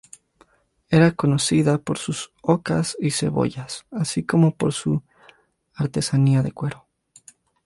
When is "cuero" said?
6.53-6.87